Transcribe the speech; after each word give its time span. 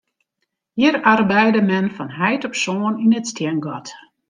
Hjir 0.79 0.97
arbeide 1.11 1.61
men 1.69 1.85
fan 1.95 2.11
heit 2.19 2.43
op 2.47 2.55
soan 2.63 2.95
yn 3.03 3.15
it 3.19 3.27
stiengat. 3.31 3.87